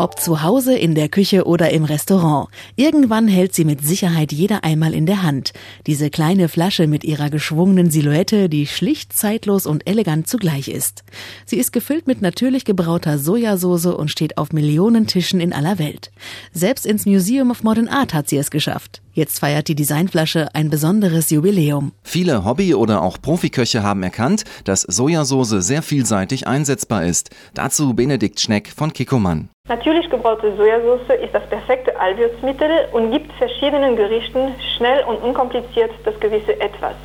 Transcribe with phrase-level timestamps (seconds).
[0.00, 2.48] Ob zu Hause, in der Küche oder im Restaurant.
[2.74, 5.52] Irgendwann hält sie mit Sicherheit jeder einmal in der Hand.
[5.86, 11.04] Diese kleine Flasche mit ihrer geschwungenen Silhouette, die schlicht, zeitlos und elegant zugleich ist.
[11.44, 16.10] Sie ist gefüllt mit natürlich gebrauter Sojasauce und steht auf Millionen Tischen in aller Welt.
[16.54, 19.02] Selbst ins Museum of Modern Art hat sie es geschafft.
[19.12, 21.92] Jetzt feiert die Designflasche ein besonderes Jubiläum.
[22.02, 27.28] Viele Hobby- oder auch Profiköche haben erkannt, dass Sojasauce sehr vielseitig einsetzbar ist.
[27.52, 29.50] Dazu Benedikt Schneck von Kikoman.
[29.70, 36.18] Natürlich gebraute Sojasauce ist das perfekte Allwürzmittel und gibt verschiedenen Gerichten schnell und unkompliziert das
[36.18, 36.96] gewisse Etwas.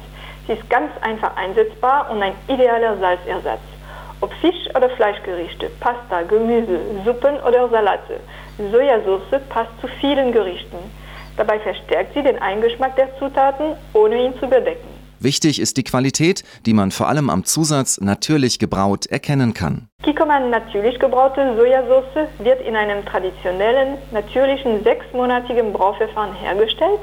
[0.48, 3.62] Sie ist ganz einfach einsetzbar und ein idealer Salzersatz.
[4.20, 8.20] Ob Fisch- oder Fleischgerichte, Pasta, Gemüse, Suppen oder Salate,
[8.58, 10.78] Sojasauce passt zu vielen Gerichten.
[11.38, 14.95] Dabei verstärkt sie den Eingeschmack der Zutaten, ohne ihn zu bedecken.
[15.26, 19.88] Wichtig ist die Qualität, die man vor allem am Zusatz natürlich gebraut erkennen kann.
[20.04, 27.00] Kikkoman natürlich gebraute Sojasauce wird in einem traditionellen, natürlichen sechsmonatigen Brauverfahren hergestellt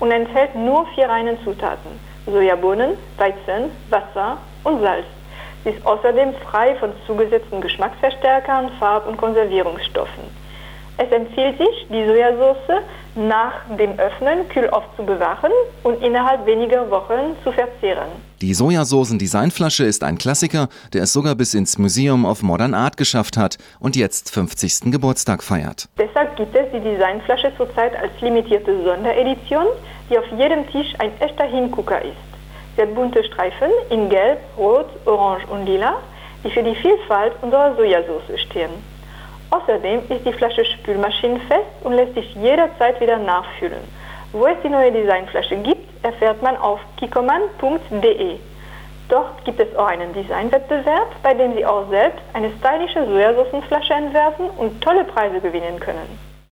[0.00, 1.92] und enthält nur vier reine Zutaten:
[2.26, 5.06] Sojabohnen, Weizen, Wasser und Salz.
[5.64, 10.24] Sie ist außerdem frei von zugesetzten Geschmacksverstärkern, Farb- und Konservierungsstoffen.
[10.98, 12.82] Es empfiehlt sich, die Sojasauce
[13.14, 18.08] nach dem Öffnen kühl aufzubewahren und innerhalb weniger Wochen zu verzehren.
[18.40, 23.36] Die Sojasoßen-Designflasche ist ein Klassiker, der es sogar bis ins Museum of Modern Art geschafft
[23.36, 24.92] hat und jetzt 50.
[24.92, 25.88] Geburtstag feiert.
[25.98, 29.66] Deshalb gibt es die Designflasche zurzeit als limitierte Sonderedition,
[30.10, 32.16] die auf jedem Tisch ein echter Hingucker ist.
[32.76, 35.94] Sie hat bunte Streifen in Gelb, Rot, Orange und Lila,
[36.44, 38.91] die für die Vielfalt unserer Sojasauce stehen.
[39.52, 43.82] Außerdem ist die Flasche spülmaschinenfest und lässt sich jederzeit wieder nachfüllen.
[44.32, 48.38] Wo es die neue Designflasche gibt, erfährt man auf kikoman.de.
[49.10, 54.48] Dort gibt es auch einen Designwettbewerb, bei dem Sie auch selbst eine stylische Sojasaucenflasche entwerfen
[54.56, 56.31] und tolle Preise gewinnen können.